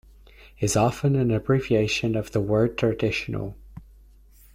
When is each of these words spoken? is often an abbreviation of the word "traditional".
is 0.59 0.75
often 0.75 1.15
an 1.15 1.29
abbreviation 1.29 2.15
of 2.15 2.31
the 2.31 2.39
word 2.41 2.75
"traditional". 2.75 3.55